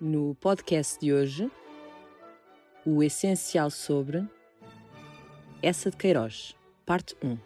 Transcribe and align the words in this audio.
No 0.00 0.34
podcast 0.34 0.98
de 0.98 1.12
hoje, 1.12 1.48
o 2.84 3.00
essencial 3.00 3.70
sobre 3.70 4.28
essa 5.62 5.88
de 5.88 5.96
Queiroz, 5.96 6.56
parte 6.84 7.16
1. 7.22 7.38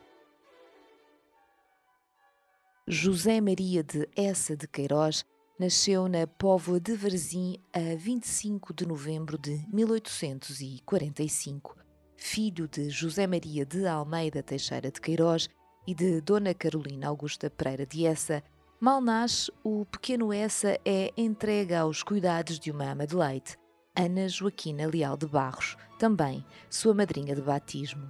José 2.88 3.42
Maria 3.42 3.84
de 3.84 4.08
Essa 4.16 4.56
de 4.56 4.66
Queiroz 4.66 5.26
nasceu 5.60 6.08
na 6.08 6.26
Póvoa 6.26 6.80
de 6.80 6.96
Varzim 6.96 7.60
a 7.70 7.94
25 7.96 8.72
de 8.72 8.86
novembro 8.86 9.36
de 9.36 9.62
1845, 9.70 11.76
filho 12.16 12.66
de 12.66 12.88
José 12.88 13.26
Maria 13.26 13.66
de 13.66 13.86
Almeida 13.86 14.42
Teixeira 14.42 14.90
de 14.90 15.02
Queiroz 15.02 15.50
e 15.86 15.94
de 15.94 16.22
Dona 16.22 16.54
Carolina 16.54 17.08
Augusta 17.08 17.50
Pereira 17.50 17.84
de 17.84 18.06
Essa, 18.06 18.42
mal 18.80 19.00
nasce, 19.00 19.50
o 19.64 19.84
pequeno 19.86 20.32
Essa 20.32 20.78
é 20.84 21.12
entregue 21.16 21.74
aos 21.74 22.02
cuidados 22.02 22.58
de 22.58 22.70
uma 22.70 22.92
ama 22.92 23.06
de 23.06 23.16
leite, 23.16 23.56
Ana 23.94 24.28
Joaquina 24.28 24.86
Leal 24.86 25.16
de 25.16 25.26
Barros, 25.26 25.76
também 25.98 26.44
sua 26.70 26.94
madrinha 26.94 27.34
de 27.34 27.42
batismo. 27.42 28.08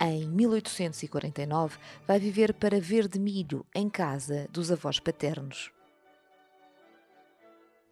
Em 0.00 0.28
1849, 0.28 1.78
vai 2.06 2.18
viver 2.18 2.54
para 2.54 2.80
Verde 2.80 3.20
Milho, 3.20 3.64
em 3.74 3.88
casa 3.88 4.48
dos 4.50 4.72
avós 4.72 4.98
paternos. 4.98 5.70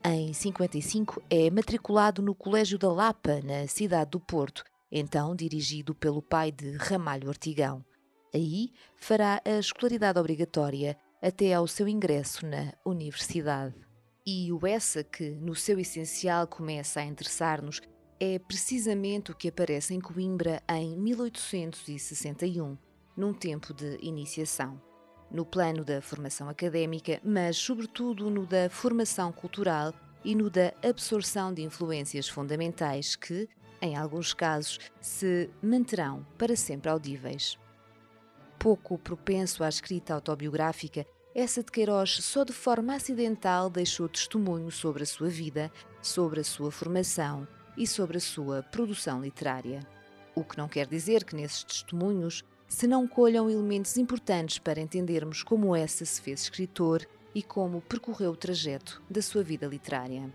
Em 0.05 0.33
55 0.33 1.23
é 1.29 1.51
matriculado 1.51 2.23
no 2.23 2.35
Colégio 2.35 2.79
da 2.79 2.91
Lapa, 2.91 3.41
na 3.45 3.67
cidade 3.69 4.11
do 4.11 4.21
Porto, 4.21 4.65
então 4.91 5.37
dirigido 5.37 5.95
pelo 5.95 6.23
pai 6.23 6.51
de 6.51 6.77
Ramalho 6.77 7.29
Ortigão. 7.29 7.85
Aí 8.35 8.73
fará 8.97 9.41
a 9.45 9.59
escolaridade 9.59 10.19
obrigatória 10.19 10.97
até 11.21 11.55
ao 11.55 11.67
seu 11.67 11.89
ingresso 11.89 12.47
na 12.47 12.73
universidade. 12.85 13.75
E 14.27 14.53
o 14.53 14.67
essa 14.67 15.03
que, 15.03 15.31
no 15.31 15.55
seu 15.55 15.79
essencial, 15.79 16.47
começa 16.47 17.01
a 17.01 17.05
interessar-nos 17.05 17.81
é 18.21 18.39
precisamente 18.39 19.31
o 19.31 19.35
que 19.35 19.49
aparece 19.49 19.95
em 19.95 20.01
Coimbra 20.01 20.63
em 20.69 20.97
1861, 20.97 22.77
num 23.17 23.33
tempo 23.33 23.73
de 23.73 23.99
iniciação. 24.03 24.81
No 25.31 25.45
plano 25.45 25.85
da 25.85 26.01
formação 26.01 26.49
académica, 26.49 27.21
mas 27.23 27.57
sobretudo 27.57 28.31
no 28.31 28.47
da 28.47 28.69
formação 28.71 29.31
cultural 29.31 29.93
e 30.25 30.35
no 30.35 30.51
da 30.51 30.73
absorção 30.83 31.53
de 31.53 31.63
influências 31.63 32.29
fundamentais 32.29 33.15
que, 33.15 33.49
em 33.81 33.97
alguns 33.97 34.35
casos, 34.35 34.79
se 35.01 35.49
manterão 35.63 36.27
para 36.37 36.57
sempre 36.57 36.91
audíveis. 36.91 37.59
Pouco 38.59 38.99
propenso 38.99 39.63
à 39.63 39.69
escrita 39.69 40.15
autobiográfica, 40.15 41.07
essa 41.33 41.63
de 41.63 41.71
Queiroz 41.71 42.19
só 42.25 42.43
de 42.43 42.53
forma 42.53 42.97
acidental 42.97 43.71
deixou 43.71 44.09
testemunho 44.09 44.71
sobre 44.73 45.05
a 45.05 45.07
sua 45.07 45.29
vida, 45.29 45.71
sobre 46.03 46.41
a 46.41 46.45
sua 46.45 46.73
formação 46.73 47.47
e 47.77 47.87
sobre 47.87 48.17
a 48.17 48.21
sua 48.21 48.65
produção 48.65 49.23
literária. 49.23 49.87
O 50.35 50.43
que 50.43 50.59
não 50.59 50.67
quer 50.67 50.89
dizer 50.89 51.23
que 51.23 51.37
nesses 51.37 51.63
testemunhos 51.63 52.43
se 52.67 52.89
não 52.89 53.07
colham 53.07 53.49
elementos 53.49 53.97
importantes 53.97 54.59
para 54.59 54.81
entendermos 54.81 55.45
como 55.45 55.77
essa 55.77 56.05
se 56.05 56.21
fez 56.21 56.43
escritor 56.43 57.07
e 57.33 57.43
como 57.43 57.81
percorreu 57.81 58.33
o 58.33 58.37
trajeto 58.37 59.01
da 59.09 59.23
sua 59.23 59.45
vida 59.45 59.69
literária. 59.69 60.35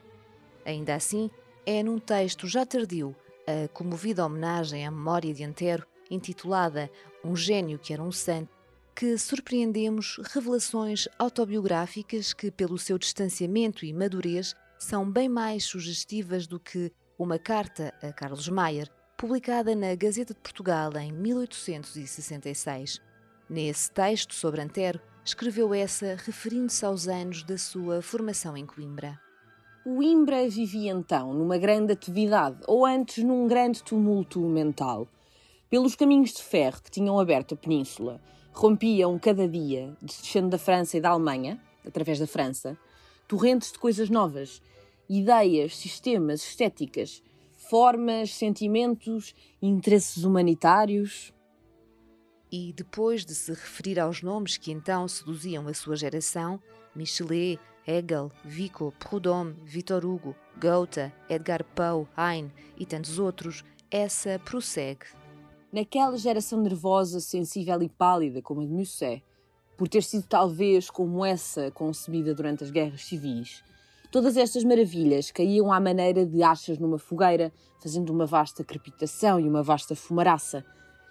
Ainda 0.65 0.95
assim, 0.95 1.29
é 1.65 1.83
num 1.83 1.99
texto 1.99 2.47
já 2.47 2.65
tardio, 2.65 3.13
a 3.45 3.67
comovida 3.67 4.25
homenagem 4.25 4.87
à 4.87 4.91
memória 4.91 5.33
de 5.33 5.43
Antero, 5.43 5.85
intitulada 6.09 6.89
Um 7.23 7.35
Gênio 7.35 7.79
que 7.79 7.93
era 7.93 8.03
um 8.03 8.11
Santo, 8.11 8.49
que 8.95 9.17
surpreendemos 9.17 10.19
revelações 10.33 11.07
autobiográficas 11.17 12.33
que, 12.33 12.51
pelo 12.51 12.77
seu 12.77 12.97
distanciamento 12.97 13.85
e 13.85 13.93
madurez, 13.93 14.53
são 14.77 15.09
bem 15.09 15.29
mais 15.29 15.63
sugestivas 15.63 16.45
do 16.45 16.59
que 16.59 16.91
uma 17.17 17.39
carta 17.39 17.93
a 18.01 18.11
Carlos 18.11 18.49
Maier, 18.49 18.89
publicada 19.17 19.73
na 19.73 19.95
Gazeta 19.95 20.33
de 20.33 20.39
Portugal 20.41 20.91
em 20.97 21.11
1866. 21.11 22.99
Nesse 23.49 23.91
texto 23.91 24.33
sobre 24.33 24.61
Antero, 24.61 24.99
escreveu 25.23 25.73
essa 25.73 26.17
referindo-se 26.25 26.85
aos 26.85 27.07
anos 27.07 27.43
da 27.43 27.57
sua 27.57 28.01
formação 28.01 28.57
em 28.57 28.65
Coimbra. 28.65 29.17
O 29.85 30.03
Imbra 30.03 30.47
vivia 30.49 30.91
então 30.91 31.33
numa 31.33 31.57
grande 31.57 31.93
atividade, 31.93 32.57
ou 32.67 32.85
antes 32.85 33.23
num 33.23 33.47
grande 33.47 33.81
tumulto 33.83 34.39
mental. 34.41 35.07
Pelos 35.73 35.95
caminhos 35.95 36.33
de 36.33 36.43
ferro 36.43 36.83
que 36.83 36.91
tinham 36.91 37.19
aberto 37.19 37.55
a 37.55 37.57
península, 37.57 38.21
rompiam 38.53 39.17
cada 39.17 39.47
dia, 39.47 39.97
descendo 39.99 40.49
da 40.49 40.59
França 40.59 40.95
e 40.95 41.01
da 41.01 41.09
Alemanha, 41.09 41.59
através 41.83 42.19
da 42.19 42.27
França, 42.27 42.77
torrentes 43.27 43.71
de 43.71 43.79
coisas 43.79 44.07
novas, 44.07 44.61
ideias, 45.09 45.75
sistemas, 45.75 46.43
estéticas, 46.43 47.23
formas, 47.57 48.35
sentimentos, 48.35 49.33
interesses 49.59 50.23
humanitários. 50.23 51.33
E 52.51 52.71
depois 52.71 53.25
de 53.25 53.33
se 53.33 53.49
referir 53.49 53.99
aos 53.99 54.21
nomes 54.21 54.57
que 54.57 54.71
então 54.71 55.07
seduziam 55.07 55.67
a 55.67 55.73
sua 55.73 55.95
geração, 55.95 56.61
Michelet, 56.95 57.59
Hegel, 57.87 58.31
Vico, 58.45 58.93
Proudhon, 58.99 59.55
Victor 59.63 60.05
Hugo, 60.05 60.35
Goethe, 60.55 61.11
Edgar 61.27 61.63
Poe, 61.63 62.07
Heine 62.15 62.51
e 62.77 62.85
tantos 62.85 63.17
outros, 63.17 63.63
essa 63.89 64.37
prossegue. 64.37 65.22
Naquela 65.73 66.17
geração 66.17 66.61
nervosa, 66.61 67.19
sensível 67.19 67.81
e 67.81 67.89
pálida 67.89 68.41
como 68.41 68.61
a 68.61 68.65
de 68.65 68.71
Musset, 68.71 69.23
por 69.75 69.89
ter 69.89 70.03
sido 70.03 70.25
talvez 70.27 70.89
como 70.89 71.25
essa 71.25 71.71
concebida 71.71 72.33
durante 72.33 72.63
as 72.63 72.71
guerras 72.71 73.03
civis, 73.03 73.63
Todas 74.13 74.37
estas 74.37 74.63
maravilhas 74.63 75.31
caíam 75.31 75.73
à 75.73 75.79
maneira 75.79 76.23
de 76.23 76.43
achas 76.43 76.77
numa 76.77 76.99
fogueira, 76.99 77.51
fazendo 77.79 78.11
uma 78.11 78.27
vasta 78.27 78.63
crepitação 78.63 79.39
e 79.39 79.49
uma 79.49 79.63
vasta 79.63 79.95
fumaraça, 79.95 80.63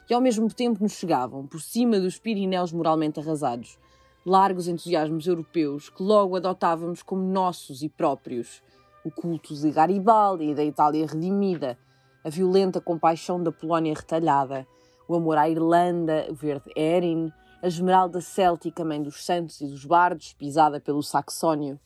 e 0.08 0.14
ao 0.14 0.20
mesmo 0.20 0.48
tempo 0.48 0.80
nos 0.80 0.92
chegavam, 0.92 1.44
por 1.44 1.60
cima 1.60 1.98
dos 1.98 2.20
Pirineus 2.20 2.72
moralmente 2.72 3.18
arrasados, 3.18 3.76
largos 4.24 4.68
entusiasmos 4.68 5.26
europeus 5.26 5.88
que 5.88 6.00
logo 6.00 6.36
adotávamos 6.36 7.02
como 7.02 7.24
nossos 7.24 7.82
e 7.82 7.88
próprios. 7.88 8.62
O 9.04 9.10
culto 9.10 9.52
de 9.52 9.72
Garibaldi 9.72 10.50
e 10.50 10.54
da 10.54 10.62
Itália 10.62 11.04
redimida, 11.04 11.76
a 12.24 12.30
violenta 12.30 12.80
compaixão 12.80 13.42
da 13.42 13.52
Polónia 13.52 13.94
retalhada, 13.94 14.66
o 15.08 15.14
amor 15.14 15.36
à 15.36 15.48
Irlanda, 15.48 16.26
verde 16.32 16.70
Erin, 16.76 17.32
a 17.62 17.66
esmeralda 17.66 18.20
céltica, 18.20 18.84
mãe 18.84 19.02
dos 19.02 19.24
santos 19.24 19.60
e 19.60 19.66
dos 19.66 19.84
bardos, 19.84 20.32
pisada 20.32 20.80
pelo 20.80 21.02
saxónio. 21.02 21.78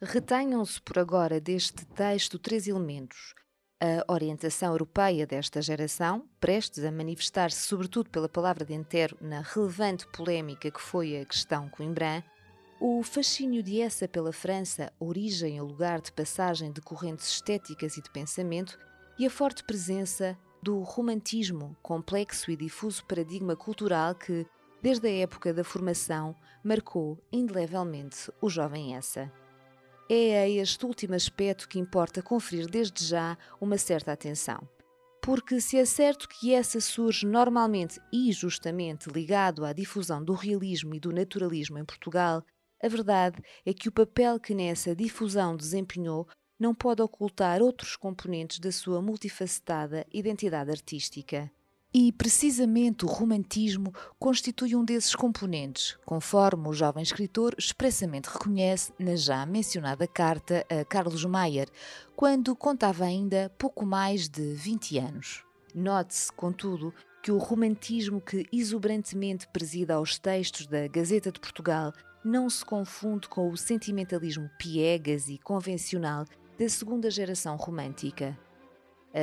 Retenham-se 0.00 0.80
por 0.82 0.98
agora 0.98 1.40
deste 1.40 1.86
texto 1.86 2.38
três 2.38 2.68
elementos. 2.68 3.34
A 3.80 4.12
orientação 4.12 4.72
europeia 4.72 5.26
desta 5.26 5.60
geração, 5.60 6.28
prestes 6.40 6.84
a 6.84 6.90
manifestar-se 6.90 7.60
sobretudo 7.60 8.08
pela 8.08 8.28
palavra 8.28 8.64
de 8.64 8.74
Antero 8.74 9.16
na 9.20 9.40
relevante 9.40 10.06
polémica 10.08 10.70
que 10.70 10.80
foi 10.80 11.18
a 11.18 11.24
questão 11.26 11.68
Coimbra, 11.68 12.24
o 12.80 13.02
fascínio 13.02 13.62
de 13.62 13.80
essa 13.80 14.06
pela 14.06 14.32
França, 14.32 14.92
origem 15.00 15.56
e 15.56 15.60
lugar 15.60 16.00
de 16.00 16.12
passagem 16.12 16.70
de 16.70 16.80
correntes 16.80 17.26
estéticas 17.26 17.96
e 17.96 18.02
de 18.02 18.10
pensamento, 18.10 18.78
e 19.18 19.26
a 19.26 19.30
forte 19.30 19.64
presença 19.64 20.38
do 20.62 20.80
romantismo, 20.80 21.76
complexo 21.82 22.50
e 22.50 22.56
difuso 22.56 23.04
paradigma 23.04 23.56
cultural 23.56 24.14
que, 24.14 24.46
desde 24.82 25.08
a 25.08 25.12
época 25.12 25.54
da 25.54 25.64
formação, 25.64 26.34
marcou 26.62 27.18
indelevelmente 27.32 28.30
o 28.40 28.50
jovem 28.50 28.96
essa. 28.96 29.32
É 30.08 30.42
a 30.42 30.48
este 30.48 30.84
último 30.84 31.14
aspecto 31.14 31.68
que 31.68 31.78
importa 31.78 32.22
conferir 32.22 32.68
desde 32.68 33.04
já 33.04 33.36
uma 33.60 33.78
certa 33.78 34.12
atenção. 34.12 34.68
Porque 35.22 35.60
se 35.60 35.76
é 35.76 35.84
certo 35.84 36.28
que 36.28 36.54
essa 36.54 36.80
surge 36.80 37.26
normalmente 37.26 38.00
e 38.12 38.30
justamente 38.32 39.08
ligado 39.08 39.64
à 39.64 39.72
difusão 39.72 40.24
do 40.24 40.32
realismo 40.32 40.94
e 40.94 41.00
do 41.00 41.10
naturalismo 41.10 41.78
em 41.78 41.84
Portugal, 41.84 42.44
a 42.82 42.88
verdade 42.88 43.42
é 43.64 43.72
que 43.72 43.88
o 43.88 43.92
papel 43.92 44.38
que 44.38 44.54
nessa 44.54 44.94
difusão 44.94 45.56
desempenhou 45.56 46.28
não 46.58 46.74
pode 46.74 47.02
ocultar 47.02 47.60
outros 47.62 47.96
componentes 47.96 48.58
da 48.58 48.72
sua 48.72 49.02
multifacetada 49.02 50.06
identidade 50.12 50.70
artística. 50.70 51.50
E 51.94 52.12
precisamente 52.12 53.06
o 53.06 53.08
romantismo 53.08 53.92
constitui 54.18 54.76
um 54.76 54.84
desses 54.84 55.14
componentes, 55.14 55.96
conforme 56.04 56.68
o 56.68 56.72
jovem 56.72 57.02
escritor 57.02 57.54
expressamente 57.58 58.26
reconhece 58.26 58.92
na 58.98 59.16
já 59.16 59.46
mencionada 59.46 60.06
carta 60.06 60.66
a 60.68 60.84
Carlos 60.84 61.24
Maier, 61.24 61.68
quando 62.14 62.54
contava 62.54 63.04
ainda 63.04 63.50
pouco 63.56 63.86
mais 63.86 64.28
de 64.28 64.52
20 64.54 64.98
anos. 64.98 65.42
Note-se, 65.74 66.30
contudo, 66.32 66.92
que 67.22 67.32
o 67.32 67.38
romantismo 67.38 68.20
que 68.20 68.46
exuberantemente 68.52 69.48
presida 69.48 69.94
aos 69.94 70.18
textos 70.18 70.66
da 70.66 70.86
Gazeta 70.86 71.32
de 71.32 71.40
Portugal 71.40 71.92
não 72.24 72.50
se 72.50 72.64
confunde 72.64 73.28
com 73.28 73.50
o 73.50 73.56
sentimentalismo 73.56 74.50
piegas 74.58 75.28
e 75.28 75.38
convencional 75.38 76.24
da 76.58 76.68
segunda 76.68 77.10
geração 77.10 77.56
romântica 77.56 78.38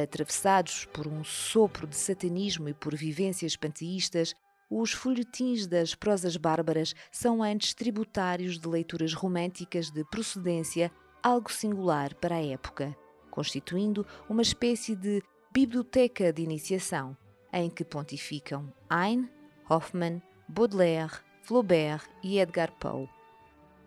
atravessados 0.01 0.85
por 0.85 1.07
um 1.07 1.23
sopro 1.23 1.85
de 1.85 1.95
satanismo 1.95 2.67
e 2.67 2.73
por 2.73 2.95
vivências 2.95 3.55
panteístas, 3.55 4.33
os 4.69 4.91
folhetins 4.91 5.67
das 5.67 5.93
prosas 5.93 6.35
bárbaras 6.35 6.95
são 7.11 7.43
antes 7.43 7.75
tributários 7.75 8.57
de 8.57 8.67
leituras 8.67 9.13
românticas 9.13 9.91
de 9.91 10.03
procedência 10.05 10.91
algo 11.21 11.51
singular 11.51 12.15
para 12.15 12.35
a 12.35 12.43
época, 12.43 12.95
constituindo 13.29 14.05
uma 14.27 14.41
espécie 14.41 14.95
de 14.95 15.21
biblioteca 15.51 16.33
de 16.33 16.41
iniciação, 16.41 17.15
em 17.51 17.69
que 17.69 17.85
pontificam 17.85 18.73
Heine, 18.91 19.29
Hoffmann, 19.69 20.21
Baudelaire, 20.49 21.19
Flaubert 21.43 22.09
e 22.23 22.39
Edgar 22.39 22.71
Poe. 22.79 23.07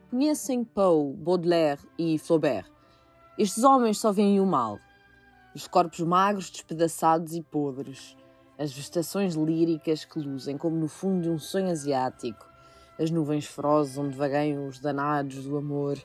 Conhecem 0.08 0.62
Poe, 0.64 1.12
Baudelaire 1.14 1.82
e 1.98 2.16
Flaubert? 2.16 2.75
Estes 3.38 3.64
homens 3.64 3.98
só 3.98 4.12
veem 4.12 4.40
o 4.40 4.46
mal. 4.46 4.78
Os 5.54 5.66
corpos 5.66 6.00
magros, 6.00 6.50
despedaçados 6.50 7.34
e 7.34 7.42
podres. 7.42 8.16
As 8.58 8.72
vegetações 8.72 9.34
líricas 9.34 10.04
que 10.04 10.18
luzem 10.18 10.56
como 10.56 10.76
no 10.76 10.88
fundo 10.88 11.22
de 11.22 11.28
um 11.28 11.38
sonho 11.38 11.70
asiático. 11.70 12.46
As 12.98 13.10
nuvens 13.10 13.44
ferozes 13.44 13.98
onde 13.98 14.16
vagueiam 14.16 14.66
os 14.66 14.78
danados 14.78 15.44
do 15.44 15.56
amor. 15.56 15.98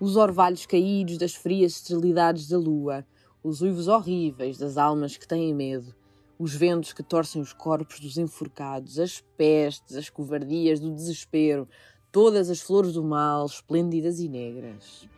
Os 0.00 0.16
orvalhos 0.16 0.66
caídos 0.66 1.18
das 1.18 1.34
frias 1.34 1.76
esterilidades 1.76 2.48
da 2.48 2.58
lua. 2.58 3.06
Os 3.44 3.60
uivos 3.60 3.86
horríveis 3.86 4.58
das 4.58 4.76
almas 4.76 5.16
que 5.16 5.28
têm 5.28 5.54
medo 5.54 5.94
os 6.42 6.56
ventos 6.56 6.92
que 6.92 7.04
torcem 7.04 7.40
os 7.40 7.52
corpos 7.52 8.00
dos 8.00 8.18
enforcados, 8.18 8.98
as 8.98 9.20
pestes, 9.36 9.94
as 9.94 10.10
covardias 10.10 10.80
do 10.80 10.92
desespero, 10.92 11.68
todas 12.10 12.50
as 12.50 12.60
flores 12.60 12.94
do 12.94 13.04
mal, 13.04 13.46
esplêndidas 13.46 14.18
e 14.18 14.28
negras. 14.28 15.08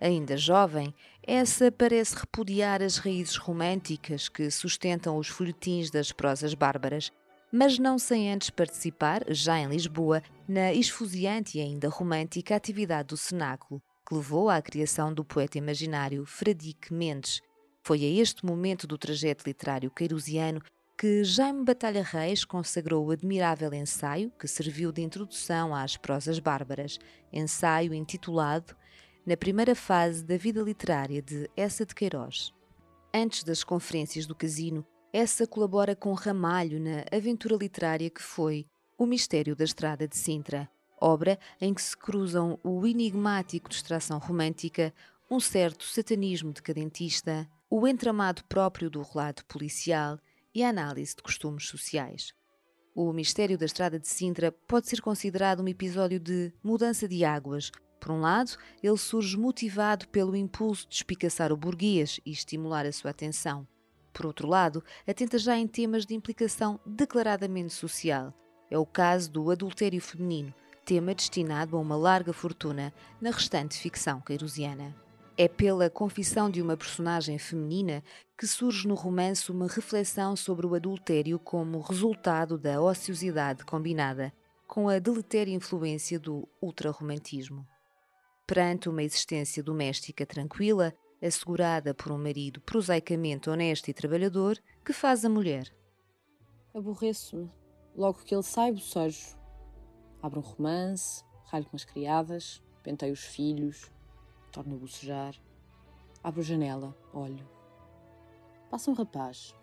Ainda 0.00 0.36
jovem, 0.36 0.94
essa 1.22 1.72
parece 1.72 2.16
repudiar 2.16 2.82
as 2.82 2.98
raízes 2.98 3.36
românticas 3.36 4.28
que 4.28 4.50
sustentam 4.50 5.16
os 5.16 5.28
folhetins 5.28 5.90
das 5.90 6.12
prosas 6.12 6.54
bárbaras, 6.54 7.10
mas 7.50 7.78
não 7.78 7.98
sem 7.98 8.30
antes 8.32 8.50
participar, 8.50 9.24
já 9.28 9.58
em 9.58 9.68
Lisboa, 9.68 10.22
na 10.46 10.72
esfuziante 10.72 11.58
e 11.58 11.60
ainda 11.60 11.88
romântica 11.88 12.54
atividade 12.54 13.08
do 13.08 13.16
cenáculo, 13.16 13.80
que 14.06 14.14
levou 14.14 14.50
à 14.50 14.60
criação 14.60 15.12
do 15.12 15.24
poeta 15.24 15.56
imaginário 15.56 16.26
Fradique 16.26 16.92
Mendes, 16.92 17.40
foi 17.86 18.04
a 18.04 18.20
este 18.20 18.44
momento 18.44 18.84
do 18.84 18.98
trajeto 18.98 19.44
literário 19.46 19.92
queirusiano 19.92 20.60
que 20.98 21.22
Jaime 21.22 21.64
Batalha 21.64 22.02
Reis 22.02 22.44
consagrou 22.44 23.06
o 23.06 23.10
admirável 23.12 23.72
ensaio 23.72 24.32
que 24.36 24.48
serviu 24.48 24.90
de 24.90 25.02
introdução 25.02 25.72
às 25.72 25.96
prosas 25.96 26.40
bárbaras, 26.40 26.98
ensaio 27.32 27.94
intitulado 27.94 28.74
Na 29.26 29.36
primeira 29.36 29.74
fase 29.74 30.24
da 30.24 30.36
vida 30.36 30.62
literária 30.62 31.20
de 31.20 31.50
Essa 31.56 31.84
de 31.84 31.92
Queiroz. 31.92 32.54
Antes 33.12 33.42
das 33.42 33.64
conferências 33.64 34.24
do 34.24 34.36
Casino, 34.36 34.86
essa 35.12 35.48
colabora 35.48 35.96
com 35.96 36.12
Ramalho 36.12 36.78
na 36.78 37.04
aventura 37.10 37.56
literária 37.56 38.08
que 38.08 38.22
foi 38.22 38.68
O 38.96 39.04
Mistério 39.04 39.56
da 39.56 39.64
Estrada 39.64 40.06
de 40.06 40.16
Sintra, 40.16 40.70
obra 41.00 41.40
em 41.60 41.74
que 41.74 41.82
se 41.82 41.96
cruzam 41.96 42.56
o 42.62 42.86
enigmático 42.86 43.68
de 43.68 43.74
extração 43.74 44.20
romântica, 44.20 44.94
um 45.28 45.40
certo 45.40 45.82
satanismo 45.82 46.52
decadentista, 46.52 47.48
o 47.68 47.84
entramado 47.88 48.44
próprio 48.44 48.88
do 48.88 49.02
relato 49.02 49.44
policial 49.46 50.20
e 50.54 50.62
a 50.62 50.68
análise 50.68 51.16
de 51.16 51.24
costumes 51.24 51.66
sociais. 51.66 52.32
O 52.94 53.12
mistério 53.12 53.58
da 53.58 53.66
Estrada 53.66 53.98
de 53.98 54.06
Sintra 54.06 54.52
pode 54.52 54.88
ser 54.88 55.00
considerado 55.00 55.64
um 55.64 55.68
episódio 55.68 56.20
de 56.20 56.52
mudança 56.62 57.08
de 57.08 57.24
águas. 57.24 57.72
Por 58.06 58.12
um 58.12 58.20
lado, 58.20 58.52
ele 58.80 58.96
surge 58.96 59.36
motivado 59.36 60.06
pelo 60.06 60.36
impulso 60.36 60.86
de 60.88 60.94
espicaçar 60.94 61.52
o 61.52 61.56
burguês 61.56 62.20
e 62.24 62.30
estimular 62.30 62.86
a 62.86 62.92
sua 62.92 63.10
atenção. 63.10 63.66
Por 64.12 64.26
outro 64.26 64.46
lado, 64.46 64.80
atenta 65.04 65.36
já 65.40 65.58
em 65.58 65.66
temas 65.66 66.06
de 66.06 66.14
implicação 66.14 66.78
declaradamente 66.86 67.72
social. 67.72 68.32
É 68.70 68.78
o 68.78 68.86
caso 68.86 69.28
do 69.32 69.50
adultério 69.50 70.00
feminino, 70.00 70.54
tema 70.84 71.16
destinado 71.16 71.76
a 71.76 71.80
uma 71.80 71.96
larga 71.96 72.32
fortuna 72.32 72.94
na 73.20 73.32
restante 73.32 73.76
ficção 73.76 74.20
queirosiana. 74.20 74.94
É 75.36 75.48
pela 75.48 75.90
confissão 75.90 76.48
de 76.48 76.62
uma 76.62 76.76
personagem 76.76 77.40
feminina 77.40 78.04
que 78.38 78.46
surge 78.46 78.86
no 78.86 78.94
romance 78.94 79.50
uma 79.50 79.66
reflexão 79.66 80.36
sobre 80.36 80.64
o 80.64 80.76
adultério 80.76 81.40
como 81.40 81.80
resultado 81.80 82.56
da 82.56 82.80
ociosidade 82.80 83.64
combinada 83.64 84.32
com 84.64 84.88
a 84.88 85.00
deletéria 85.00 85.52
influência 85.52 86.20
do 86.20 86.48
ultrarromantismo. 86.62 87.66
Perante 88.46 88.88
uma 88.88 89.02
existência 89.02 89.60
doméstica 89.60 90.24
tranquila, 90.24 90.94
assegurada 91.20 91.92
por 91.92 92.12
um 92.12 92.18
marido 92.18 92.60
prosaicamente 92.60 93.50
honesto 93.50 93.88
e 93.88 93.94
trabalhador, 93.94 94.56
que 94.84 94.92
faz 94.92 95.24
a 95.24 95.28
mulher? 95.28 95.74
Aborreço-me. 96.72 97.50
Logo 97.96 98.22
que 98.22 98.32
ele 98.32 98.44
sai, 98.44 98.70
bocejo. 98.70 99.36
Abro 100.22 100.38
um 100.38 100.42
romance, 100.44 101.24
ralho 101.46 101.64
com 101.64 101.74
as 101.74 101.84
criadas, 101.84 102.62
penteio 102.84 103.14
os 103.14 103.24
filhos, 103.24 103.90
torna 104.52 104.76
a 104.76 104.78
bocejar. 104.78 105.34
Abro 106.22 106.40
a 106.40 106.44
janela, 106.44 106.96
olho. 107.12 107.48
Passa 108.70 108.92
um 108.92 108.94
rapaz. 108.94 109.56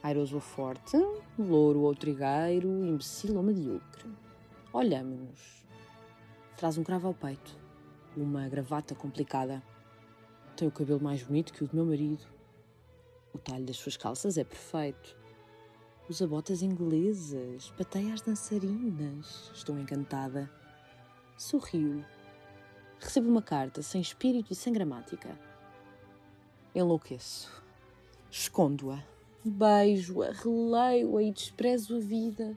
Airoso 0.00 0.36
ou 0.36 0.40
forte, 0.40 0.96
louro 1.36 1.80
ou 1.80 1.94
trigueiro, 1.94 2.68
imbecil 2.86 3.36
ou 3.36 3.42
medíocre. 3.42 4.08
Olhamos-nos. 4.72 5.66
Traz 6.56 6.78
um 6.78 6.84
cravo 6.84 7.08
ao 7.08 7.14
peito, 7.14 7.59
uma 8.16 8.48
gravata 8.48 8.94
complicada. 8.94 9.62
Tem 10.56 10.66
o 10.66 10.72
cabelo 10.72 11.00
mais 11.00 11.22
bonito 11.22 11.52
que 11.52 11.64
o 11.64 11.68
do 11.68 11.76
meu 11.76 11.86
marido. 11.86 12.24
O 13.32 13.38
talho 13.38 13.64
das 13.64 13.76
suas 13.76 13.96
calças 13.96 14.36
é 14.36 14.44
perfeito. 14.44 15.16
Usa 16.08 16.26
botas 16.26 16.62
inglesas, 16.62 17.70
pateia 17.78 18.12
as 18.12 18.20
dançarinas. 18.20 19.50
Estou 19.54 19.78
encantada. 19.78 20.50
Sorriu 21.36 22.04
recebo 23.00 23.30
uma 23.30 23.42
carta 23.42 23.82
sem 23.82 24.00
espírito 24.00 24.52
e 24.52 24.54
sem 24.54 24.72
gramática. 24.72 25.36
Enlouqueço. 26.74 27.50
Escondo-a. 28.30 29.02
Beijo-a, 29.42 30.30
releio-a 30.32 31.22
e 31.22 31.32
desprezo 31.32 31.96
a 31.96 31.98
vida. 31.98 32.56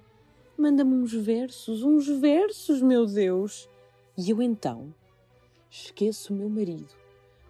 Manda-me 0.58 0.94
uns 0.94 1.14
versos, 1.14 1.82
uns 1.82 2.08
versos, 2.08 2.82
meu 2.82 3.06
Deus! 3.06 3.70
E 4.18 4.30
eu 4.30 4.42
então 4.42 4.94
esqueço 5.74 6.32
o 6.32 6.38
meu 6.38 6.50
marido, 6.50 6.94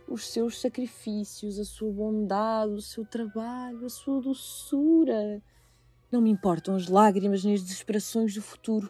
os 0.08 0.26
seus 0.28 0.62
sacrifícios, 0.62 1.60
a 1.60 1.66
sua 1.66 1.92
bondade, 1.92 2.72
o 2.72 2.82
seu 2.82 3.06
trabalho, 3.06 3.86
a 3.86 3.90
sua 3.90 4.22
doçura. 4.22 5.42
Não 6.10 6.22
me 6.22 6.30
importam 6.30 6.74
as 6.76 6.88
lágrimas 6.88 7.44
nem 7.44 7.54
as 7.54 7.62
desesperações 7.62 8.34
do 8.34 8.42
futuro. 8.42 8.90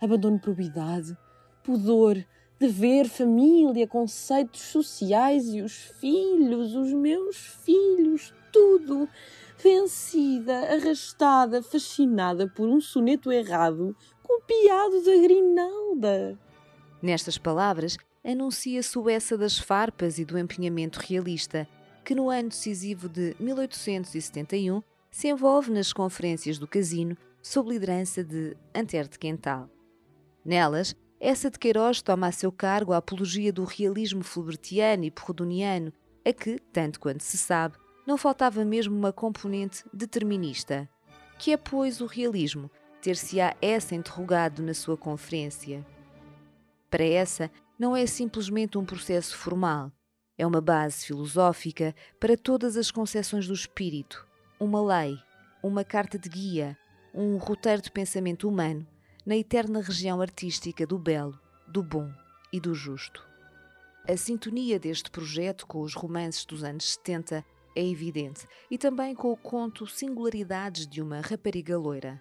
Abandono 0.00 0.40
probidade, 0.40 1.14
pudor, 1.62 2.24
dever, 2.58 3.06
família, 3.06 3.86
conceitos 3.86 4.62
sociais 4.62 5.52
e 5.52 5.60
os 5.60 5.74
filhos, 6.00 6.74
os 6.74 6.90
meus 6.92 7.36
filhos, 7.36 8.32
tudo, 8.50 9.06
vencida, 9.58 10.72
arrastada, 10.72 11.62
fascinada 11.62 12.48
por 12.48 12.66
um 12.66 12.80
soneto 12.80 13.30
errado, 13.30 13.94
copiado 14.22 15.04
da 15.04 15.16
Grinalda. 15.18 16.38
Nestas 17.02 17.36
palavras, 17.36 17.98
anuncia-se 18.24 18.98
o 18.98 19.08
essa 19.08 19.36
das 19.36 19.58
farpas 19.58 20.18
e 20.18 20.24
do 20.24 20.38
empenhamento 20.38 20.98
realista, 20.98 21.68
que 22.04 22.14
no 22.14 22.30
ano 22.30 22.48
decisivo 22.48 23.08
de 23.08 23.36
1871 23.38 24.82
se 25.10 25.28
envolve 25.28 25.70
nas 25.70 25.92
conferências 25.92 26.58
do 26.58 26.66
Casino 26.66 27.16
sob 27.42 27.70
liderança 27.70 28.24
de 28.24 28.56
Anter 28.74 29.06
de 29.06 29.18
Quental. 29.18 29.68
Nelas, 30.44 30.96
essa 31.20 31.50
de 31.50 31.58
Queiroz 31.58 32.02
toma 32.02 32.26
a 32.26 32.32
seu 32.32 32.50
cargo 32.50 32.92
a 32.92 32.96
apologia 32.96 33.52
do 33.52 33.64
realismo 33.64 34.22
flubertiano 34.22 35.04
e 35.04 35.10
porrodoniano, 35.10 35.92
a 36.24 36.32
que, 36.32 36.58
tanto 36.72 36.98
quanto 36.98 37.22
se 37.22 37.38
sabe, 37.38 37.76
não 38.06 38.18
faltava 38.18 38.64
mesmo 38.64 38.96
uma 38.96 39.12
componente 39.12 39.84
determinista. 39.92 40.88
Que 41.38 41.52
é, 41.52 41.56
pois, 41.56 42.00
o 42.00 42.06
realismo? 42.06 42.70
Ter-se-á 43.00 43.54
essa 43.60 43.94
interrogado 43.94 44.62
na 44.62 44.74
sua 44.74 44.96
conferência. 44.96 45.86
Para 46.90 47.04
essa, 47.04 47.50
não 47.78 47.96
é 47.96 48.06
simplesmente 48.06 48.78
um 48.78 48.84
processo 48.84 49.36
formal, 49.36 49.90
é 50.36 50.46
uma 50.46 50.60
base 50.60 51.06
filosófica 51.06 51.94
para 52.18 52.36
todas 52.36 52.76
as 52.76 52.90
concepções 52.90 53.46
do 53.46 53.54
espírito, 53.54 54.26
uma 54.58 54.82
lei, 54.82 55.18
uma 55.62 55.84
carta 55.84 56.18
de 56.18 56.28
guia, 56.28 56.78
um 57.12 57.36
roteiro 57.36 57.82
de 57.82 57.90
pensamento 57.90 58.48
humano 58.48 58.86
na 59.24 59.36
eterna 59.36 59.80
região 59.80 60.20
artística 60.20 60.86
do 60.86 60.98
belo, 60.98 61.38
do 61.66 61.82
bom 61.82 62.10
e 62.52 62.60
do 62.60 62.74
justo. 62.74 63.26
A 64.06 64.16
sintonia 64.16 64.78
deste 64.78 65.10
projeto 65.10 65.66
com 65.66 65.80
os 65.80 65.94
romances 65.94 66.44
dos 66.44 66.62
anos 66.62 66.92
70 66.92 67.44
é 67.74 67.84
evidente 67.84 68.46
e 68.70 68.76
também 68.76 69.14
com 69.14 69.32
o 69.32 69.36
conto 69.36 69.86
Singularidades 69.86 70.86
de 70.86 71.00
uma 71.00 71.20
Rapariga 71.20 71.78
Loira. 71.78 72.20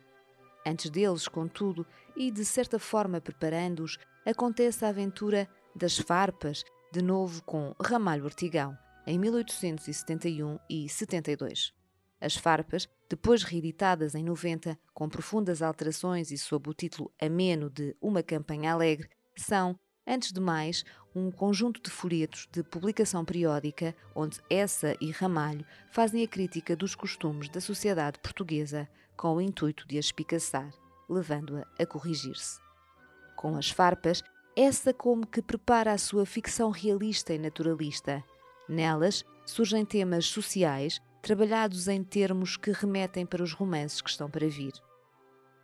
Antes 0.66 0.90
deles, 0.90 1.28
contudo, 1.28 1.86
e 2.16 2.32
de 2.32 2.46
certa 2.46 2.80
forma 2.80 3.20
preparando-os, 3.20 3.98
acontece 4.26 4.86
a 4.86 4.90
aventura 4.90 5.50
das 5.76 5.98
Farpas, 5.98 6.64
de 6.92 7.02
novo 7.02 7.44
com 7.44 7.76
Ramalho 7.82 8.26
Ortigão, 8.26 8.78
em 9.06 9.18
1871 9.18 10.60
e 10.70 10.88
72. 10.88 11.74
As 12.22 12.38
farpas, 12.38 12.88
depois 13.10 13.44
reeditadas 13.44 14.16
em 14.16 14.24
90 14.24 14.80
com 14.94 15.10
profundas 15.10 15.62
alterações 15.62 16.32
e 16.32 16.38
sob 16.38 16.70
o 16.70 16.74
título 16.74 17.12
ameno 17.22 17.70
de 17.70 17.94
Uma 18.02 18.24
Campanha 18.24 18.72
Alegre, 18.72 19.10
são, 19.36 19.78
antes 20.08 20.32
de 20.32 20.40
mais, 20.40 20.86
um 21.14 21.30
conjunto 21.30 21.82
de 21.82 21.90
folhetos 21.90 22.48
de 22.50 22.64
publicação 22.64 23.26
periódica 23.26 23.94
onde 24.16 24.40
essa 24.50 24.96
e 25.02 25.12
Ramalho 25.12 25.66
fazem 25.92 26.24
a 26.24 26.28
crítica 26.28 26.78
dos 26.78 26.96
costumes 26.96 27.50
da 27.50 27.60
sociedade 27.60 28.20
portuguesa 28.20 28.88
com 29.18 29.36
o 29.36 29.42
intuito 29.42 29.86
de 29.86 29.98
a 29.98 30.00
espicaçar, 30.00 30.72
levando-a 31.10 31.68
a, 31.78 31.84
a 31.84 31.86
corrigir-se. 31.86 32.63
Com 33.36 33.56
as 33.56 33.70
farpas, 33.70 34.24
essa 34.56 34.94
como 34.94 35.26
que 35.26 35.42
prepara 35.42 35.92
a 35.92 35.98
sua 35.98 36.26
ficção 36.26 36.70
realista 36.70 37.34
e 37.34 37.40
naturalista. 37.40 38.24
Nelas 38.70 39.26
surgem 39.46 39.84
temas 39.84 40.26
sociais 40.26 41.02
trabalhados 41.22 41.88
em 41.88 42.04
termos 42.04 42.58
que 42.58 42.72
remetem 42.72 43.26
para 43.26 43.44
os 43.44 43.54
romances 43.54 44.02
que 44.02 44.10
estão 44.10 44.30
para 44.30 44.48
vir. 44.48 44.74